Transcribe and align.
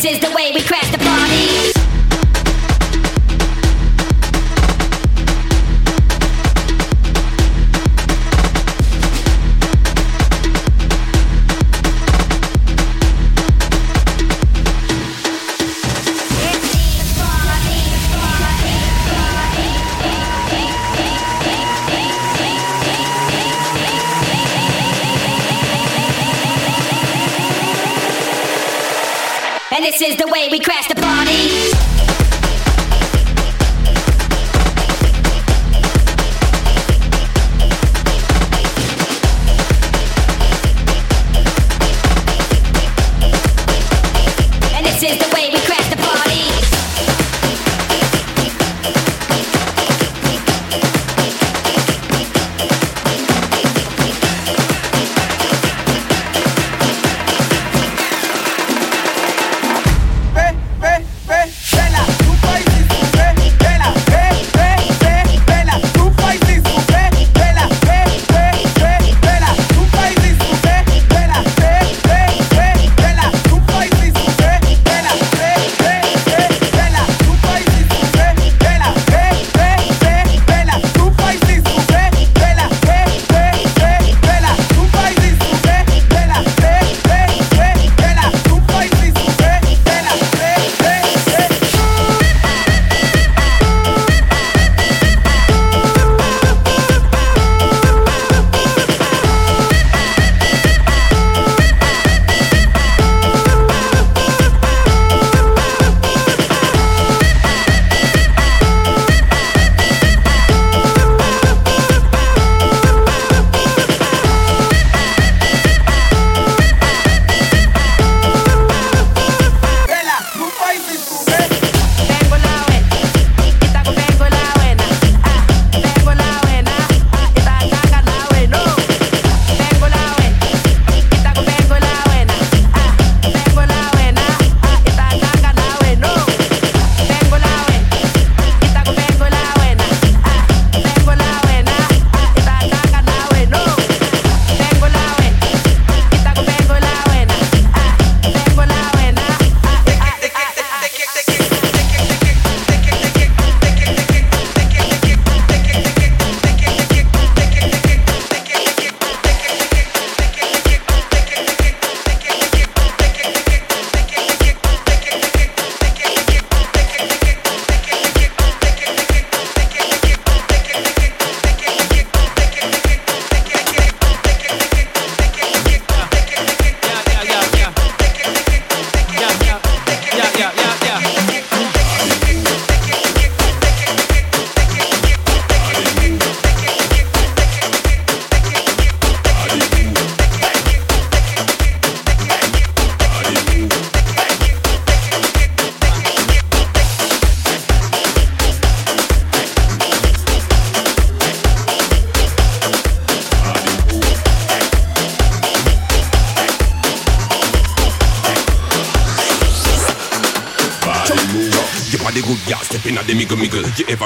This 0.00 0.12
is 0.12 0.20
the 0.20 0.30
way 0.30 0.52
we 0.54 0.62
crash 0.62 0.88
the 0.92 0.98
party. 0.98 1.77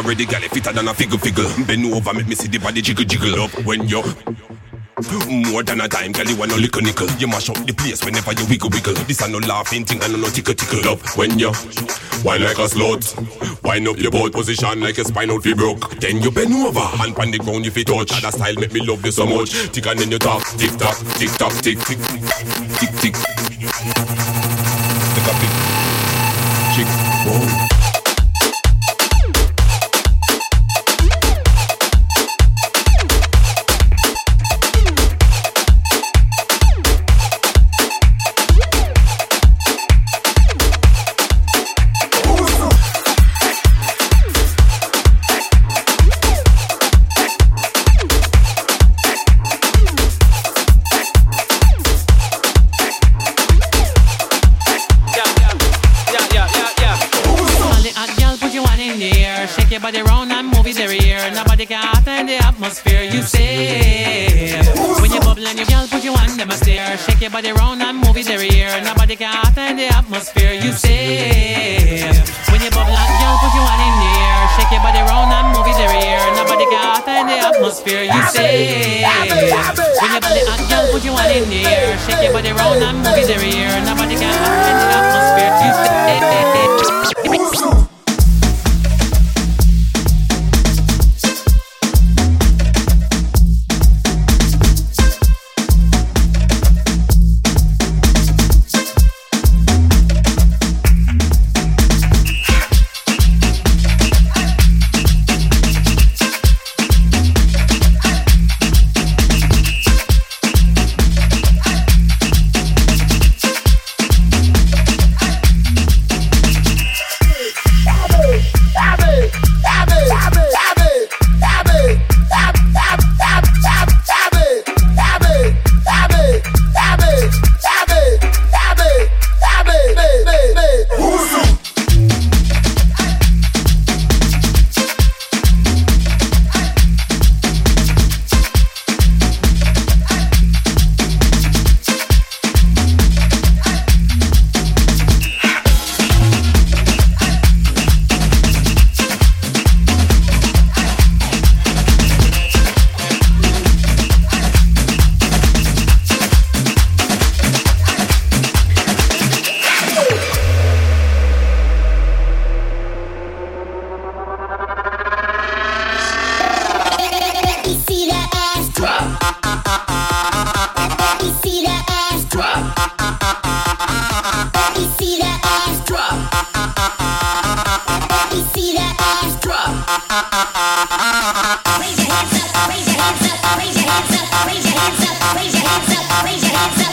Already 0.02 0.26
gal 0.26 0.40
fitter 0.40 0.72
than 0.72 0.88
a 0.88 0.94
figure 0.94 1.18
figure. 1.18 1.44
Bend 1.64 1.86
over, 1.86 2.12
make 2.12 2.26
me 2.26 2.34
see 2.34 2.48
the 2.48 2.58
body 2.58 2.82
jiggle 2.82 3.04
jiggle 3.04 3.42
up 3.42 3.50
when 3.64 3.86
you 3.88 4.02
more 5.28 5.62
than 5.62 5.80
a 5.80 5.88
time, 5.88 6.12
girl, 6.12 6.26
you 6.26 6.36
want 6.36 6.50
no 6.50 6.56
lickle 6.56 6.82
nickel. 6.82 7.08
You 7.18 7.26
mash 7.26 7.48
up 7.50 7.56
the 7.66 7.72
place 7.72 8.04
whenever 8.04 8.32
you 8.32 8.46
wiggle 8.46 8.70
wiggle. 8.70 8.94
This 9.06 9.20
a 9.20 9.28
no 9.28 9.38
laughing 9.38 9.84
thing, 9.84 10.02
and 10.02 10.20
no 10.20 10.28
tickle 10.28 10.54
tickle 10.54 10.90
up 10.90 11.00
when 11.16 11.38
you 11.38 11.52
wine 12.24 12.42
like 12.42 12.58
a 12.58 12.66
slut. 12.66 13.14
Wind 13.62 13.88
up 13.88 13.98
your 13.98 14.10
boat 14.10 14.32
position 14.32 14.80
like 14.80 14.98
a 14.98 15.04
spinal 15.04 15.40
fee 15.40 15.54
broke. 15.54 15.90
Then 16.00 16.20
you 16.22 16.30
bend 16.30 16.52
over, 16.52 16.80
hand 16.80 17.16
on 17.18 17.30
the 17.30 17.38
ground 17.38 17.66
if 17.66 17.76
you 17.76 17.84
touch. 17.84 18.10
That 18.22 18.34
style 18.34 18.54
make 18.54 18.72
me 18.72 18.84
love 18.86 19.04
you 19.04 19.12
so 19.12 19.26
much. 19.26 19.52
Tick 19.72 19.86
and 19.86 19.98
then 19.98 20.10
you 20.10 20.18
talk, 20.18 20.44
tick 20.58 20.76
tock, 20.76 20.98
tick 21.18 21.30
tock, 21.38 21.52
tick 21.62 21.78
tick 21.78 21.98
tick 22.78 22.92
tick. 23.00 23.14
Tick 23.14 24.11
atmosphere 77.62 78.02
you 78.02 78.22
say. 78.28 79.04
Bring 79.28 80.12
your 80.12 80.20
body 80.20 80.42
up, 80.50 80.58
girl, 80.68 80.90
put 80.90 81.04
your 81.04 81.14
one 81.14 81.30
in 81.30 81.50
here. 81.50 81.96
Shake 81.98 82.22
your 82.22 82.32
body 82.32 82.50
round 82.50 82.82
and 82.82 82.98
move 82.98 83.16
it 83.18 83.30
every 83.30 83.50
year. 83.50 83.70
Nobody 83.84 84.16
can 84.16 84.34
match 84.42 84.66
the 84.66 84.86
atmosphere 84.98 85.52
you 85.62 85.72
say. 87.86 87.91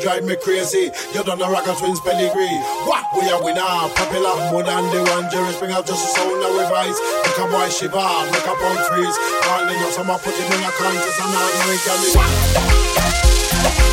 drive 0.00 0.24
me 0.24 0.34
crazy. 0.36 0.90
You 1.12 1.22
done 1.22 1.40
a 1.40 1.48
rock 1.50 1.68
twins 1.78 2.00
pedigree. 2.00 2.56
What? 2.88 3.04
We 3.14 3.28
are 3.28 3.42
winner, 3.44 3.60
popular 3.92 4.32
more 4.50 4.64
than 4.64 4.88
the 4.88 5.04
one. 5.12 5.28
Jerry 5.30 5.52
Springer 5.52 5.82
just 5.84 6.00
a 6.00 6.08
sound 6.16 6.40
of 6.40 6.56
revise. 6.56 6.96
Make 6.96 7.36
a 7.36 7.44
boy 7.52 7.68
shiver, 7.68 8.00
make 8.32 8.48
a 8.48 8.54
punk 8.56 8.80
freeze. 8.88 9.16
Calling 9.44 9.76
you 9.76 9.90
some 9.92 10.08
put 10.08 10.32
him 10.32 10.48
in 10.48 10.64
a 10.64 10.72
contest 10.72 11.20
and 11.20 11.32
not 11.36 11.52
know 11.52 11.68
it 11.68 11.84
can 11.84 12.00
be. 12.00 12.10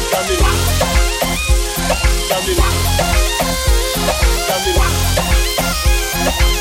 Can 0.08 0.24
be. 0.28 0.36
Can 2.32 2.42
be. 2.48 2.56
Can 4.48 4.64
be. 4.64 4.72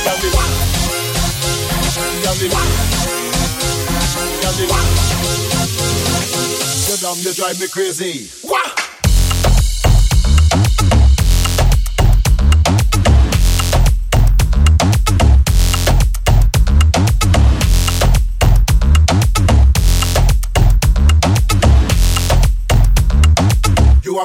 Can 0.05 0.19
be. 0.23 0.31
Can 2.23 2.35
be. 2.35 2.49
Can 4.43 4.55
be. 4.59 4.67
Dumb, 6.97 7.19
you 7.21 7.35
drive 7.35 7.61
me 7.61 7.69
crazy. 7.69 8.27
What? 8.41 8.76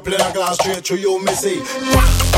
You 0.04 0.14
are 0.14 0.30
a 0.30 0.34
glass 0.34 0.56
straight 0.56 0.84
to 0.86 0.98
you, 0.98 1.24
missy. 1.24 2.31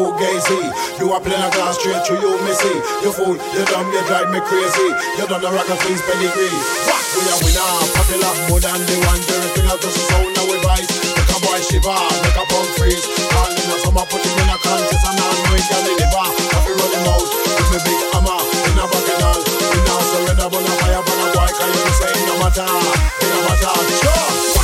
A 0.00 0.08
fugazi. 0.08 0.60
You 0.98 1.12
are 1.12 1.20
playing 1.20 1.42
a 1.42 1.50
glass 1.52 1.78
straight 1.78 2.04
to 2.08 2.14
you, 2.16 2.32
missy. 2.44 2.72
You 3.04 3.12
fool, 3.12 3.36
you 3.36 3.64
dumb, 3.68 3.88
you 3.92 4.02
drive 4.08 4.30
me 4.32 4.40
crazy. 4.40 4.88
You 5.18 5.26
done 5.28 5.40
the 5.40 5.50
rock 5.52 5.68
and 5.68 5.78
please 5.80 6.00
pedigree. 6.02 6.52
What? 6.88 7.04
We 7.16 7.20
are 7.28 7.40
winner, 7.44 7.70
popular 7.92 8.32
more 8.48 8.60
than 8.60 8.80
the 8.80 8.96
one. 9.04 9.20
Everything 9.20 9.66
else 9.68 9.82
just 9.84 9.96
a 9.96 10.02
sound 10.08 10.32
now 10.36 10.44
we 10.48 10.56
vice. 10.64 10.88
Make 10.88 11.32
a 11.32 11.38
boy 11.44 11.60
shiver, 11.60 12.00
make 12.24 12.38
a 12.38 12.44
punk 12.48 12.68
freeze. 12.80 13.04
Calling 13.28 13.70
us, 13.72 13.80
some 13.84 13.96
put 13.96 14.22
him 14.24 14.38
in 14.40 14.48
a 14.48 14.56
contest 14.64 15.04
and 15.04 15.20
I'm 15.20 15.36
going 15.48 15.64
to 15.68 15.76
deliver. 15.84 16.26
Happy 16.48 16.72
rolling 16.72 17.06
out 17.08 17.28
with 17.28 17.70
me 17.72 17.78
big 17.84 18.00
hammer 18.14 18.40
in 18.40 18.78
a 18.80 18.84
bacchanal. 18.88 19.38
We 19.44 19.78
now 19.84 20.00
surrender, 20.00 20.48
but 20.48 20.64
a 20.64 20.72
fire, 20.80 21.02
but 21.04 21.18
a 21.20 21.26
boy 21.34 21.50
can 21.50 21.70
you 21.76 21.92
say 21.98 22.14
no 22.24 22.34
matter, 22.40 22.68
it 22.68 23.28
no 23.28 23.40
matter. 23.48 23.74
Sure. 24.00 24.59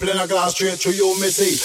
Are 0.00 0.06
playing 0.06 0.20
a 0.20 0.26
glass 0.26 0.52
straight 0.52 0.80
to 0.80 0.92
you, 0.92 1.20
missy. 1.20 1.58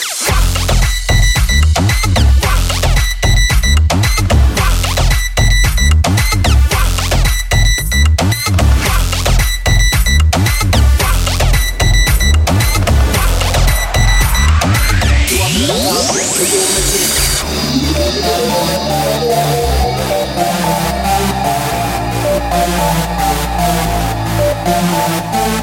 You 25.45 25.54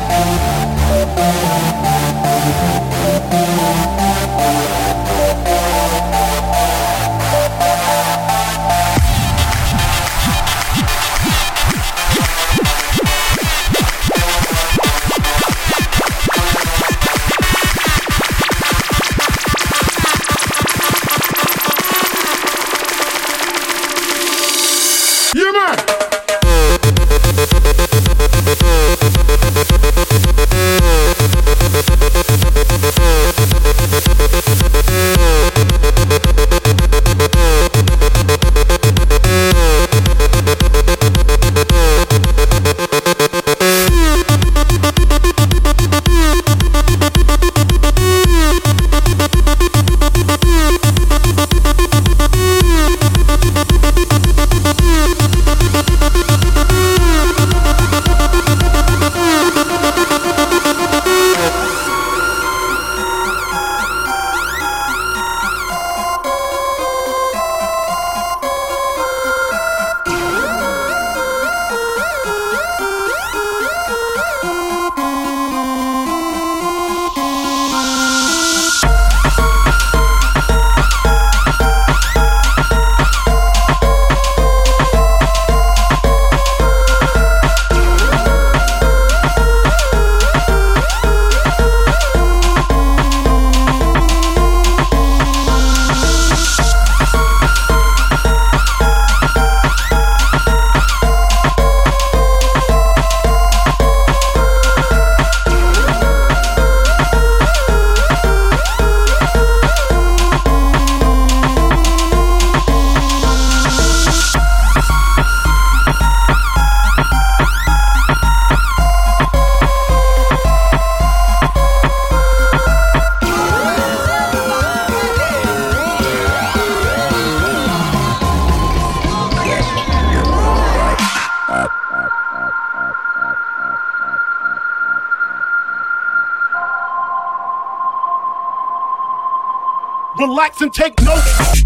and 140.63 140.73
take 140.73 141.01
notes. 141.03 141.65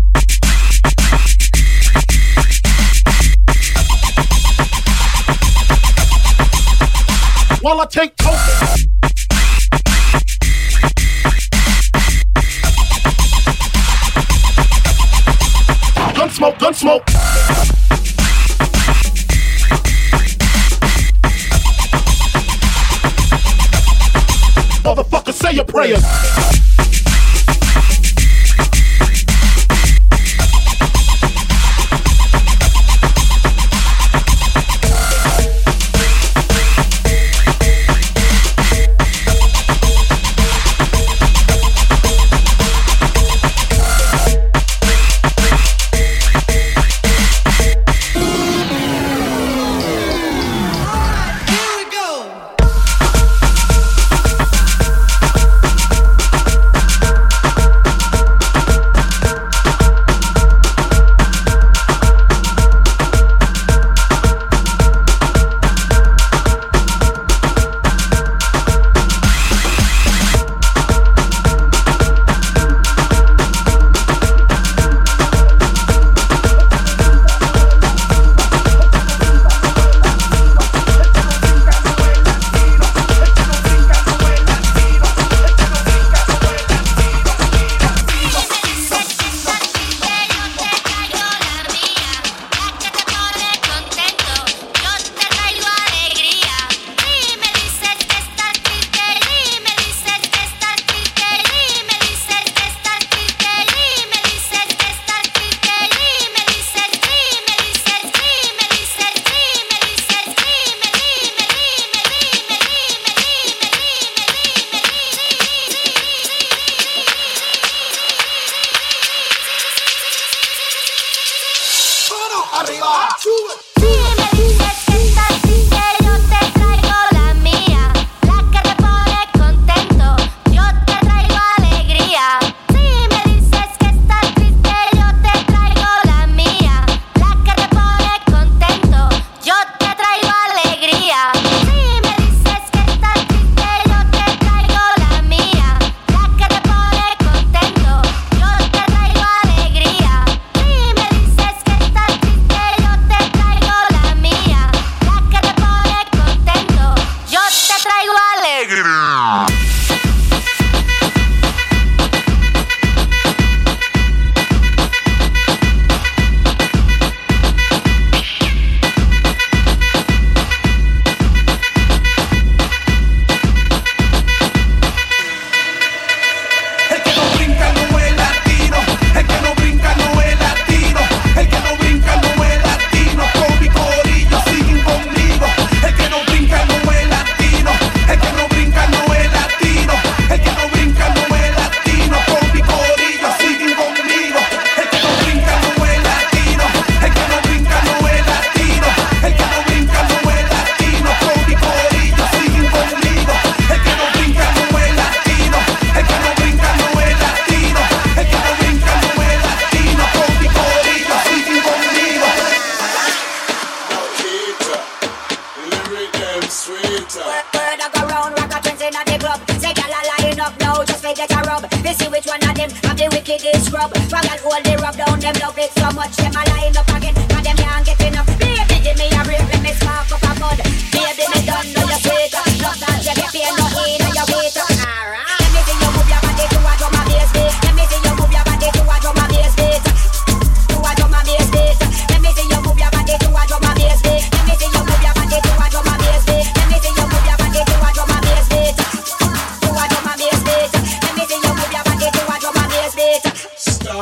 While 7.61 7.81
I 7.81 7.87
take 7.91 8.15
notes. 8.25 8.87
Gun 16.15 16.31
smoke, 16.31 16.59
gun 16.59 16.75
smoke. 16.75 17.07
Motherfucker, 24.83 25.33
say 25.33 25.53
your 25.53 25.65
prayers. 25.65 26.03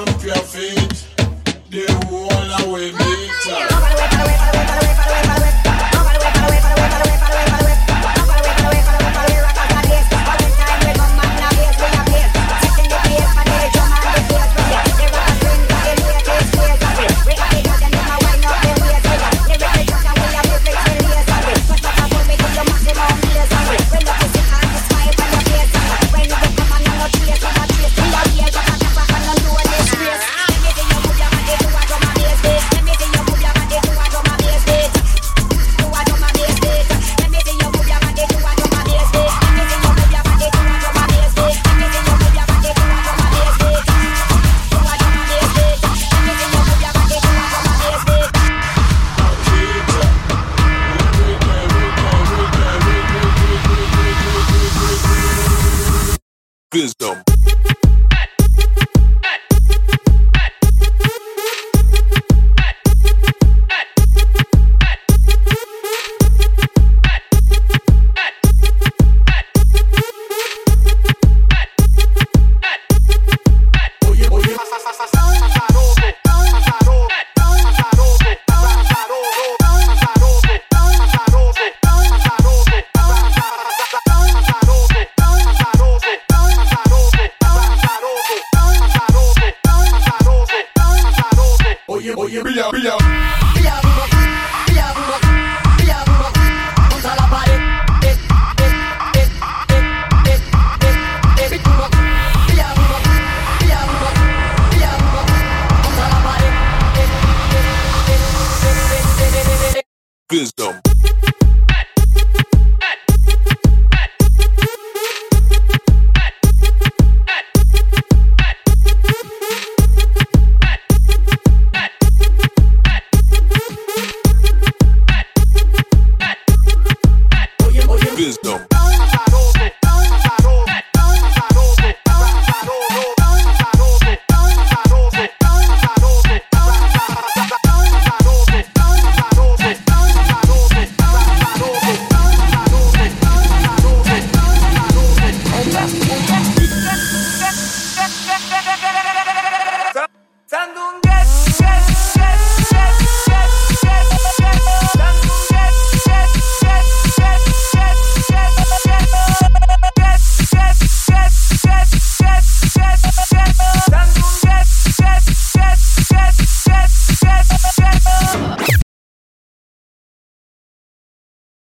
não 0.00 0.18
quer. 0.18 0.36
É 0.36 0.40
assim. 0.40 0.83